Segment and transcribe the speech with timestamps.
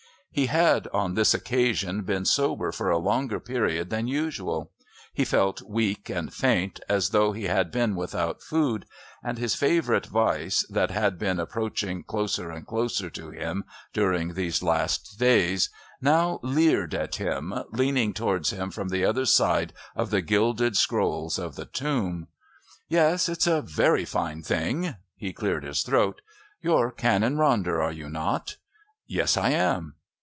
[0.33, 4.71] He had, on this occasion, been sober for a longer period than usual;
[5.13, 8.85] he felt weak and faint, as though he had been without food,
[9.21, 14.63] and his favourite vice, that had been approaching closer and closer to him during these
[14.63, 15.69] last days,
[15.99, 21.37] now leered at him, leaning towards him from the other side of the gilded scrolls
[21.37, 22.29] of the tomb.
[22.87, 26.21] "Yes, it's a very fine thing." He cleared his throat.
[26.61, 28.55] "You're Canon Ronder, are you not?"
[29.05, 29.95] "Yes, I am."